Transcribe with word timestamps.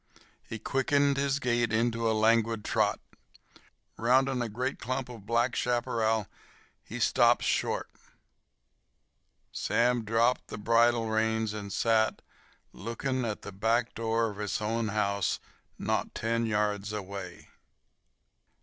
He 0.41 0.57
quickened 0.57 1.17
his 1.17 1.37
gait 1.37 1.71
into 1.71 2.09
a 2.09 2.13
languid 2.13 2.65
trot. 2.65 2.99
Rounding 3.97 4.41
a 4.41 4.49
great 4.49 4.79
clump 4.79 5.09
of 5.09 5.27
black 5.27 5.55
chaparral 5.55 6.25
he 6.83 6.99
stopped 6.99 7.43
short. 7.43 7.87
Sam 9.51 10.03
dropped 10.03 10.47
the 10.47 10.57
bridle 10.57 11.07
reins 11.07 11.53
and 11.53 11.71
sat, 11.71 12.23
looking 12.73 13.17
into 13.17 13.37
the 13.43 13.51
back 13.51 13.93
door 13.93 14.31
of 14.31 14.37
his 14.37 14.59
own 14.59 14.87
house, 14.87 15.39
not 15.77 16.15
ten 16.15 16.47
yards 16.47 16.91
away. 16.91 17.49